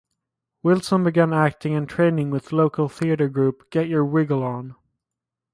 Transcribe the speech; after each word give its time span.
Wilson 0.63 1.03
began 1.03 1.31
acting 1.31 1.75
and 1.75 1.87
training 1.87 2.31
with 2.31 2.51
local 2.51 2.89
theatre 2.89 3.29
group 3.29 3.69
Get 3.69 3.87
Your 3.87 4.03
Wigle 4.03 4.41
On. 4.43 4.73